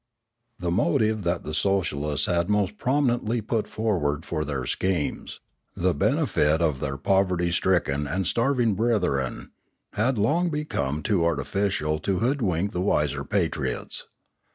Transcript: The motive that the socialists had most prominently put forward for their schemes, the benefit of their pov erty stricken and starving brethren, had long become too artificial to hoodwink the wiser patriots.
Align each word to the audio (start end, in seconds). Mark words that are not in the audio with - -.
The 0.57 0.71
motive 0.71 1.21
that 1.25 1.43
the 1.43 1.53
socialists 1.53 2.25
had 2.25 2.49
most 2.49 2.79
prominently 2.79 3.39
put 3.39 3.67
forward 3.67 4.25
for 4.25 4.43
their 4.43 4.65
schemes, 4.65 5.41
the 5.75 5.93
benefit 5.93 6.59
of 6.59 6.79
their 6.79 6.97
pov 6.97 7.27
erty 7.29 7.53
stricken 7.53 8.07
and 8.07 8.25
starving 8.25 8.73
brethren, 8.73 9.51
had 9.93 10.17
long 10.17 10.49
become 10.49 11.03
too 11.03 11.23
artificial 11.23 11.99
to 11.99 12.17
hoodwink 12.17 12.71
the 12.71 12.81
wiser 12.81 13.23
patriots. 13.23 14.07